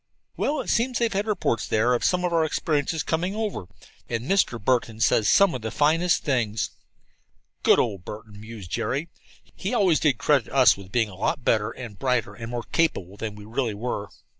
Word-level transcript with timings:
"Well, 0.35 0.59
it 0.61 0.69
seems 0.69 0.97
they've 0.97 1.13
had 1.13 1.27
reports 1.27 1.67
there 1.67 1.93
of 1.93 2.03
some 2.03 2.25
of 2.25 2.33
our 2.33 2.43
experiences 2.43 3.03
coming 3.03 3.35
over, 3.35 3.65
and 4.09 4.23
Mr. 4.25 4.59
Burton 4.59 4.99
says 4.99 5.29
some 5.29 5.53
of 5.53 5.61
the 5.61 5.69
finest 5.69 6.23
things." 6.23 6.71
"Good 7.61 7.77
old 7.77 8.03
Burton!" 8.03 8.39
mused 8.41 8.71
Jerry. 8.71 9.09
"He 9.55 9.75
always 9.75 9.99
did 9.99 10.17
credit 10.17 10.51
us 10.51 10.75
with 10.75 10.91
being 10.91 11.09
a 11.09 11.13
lot 11.15 11.45
better 11.45 11.69
and 11.69 11.99
brighter 11.99 12.33
and 12.33 12.49
more 12.49 12.63
capable 12.63 13.15
than 13.15 13.35
we 13.35 13.45
really 13.45 13.75
were." 13.75 14.09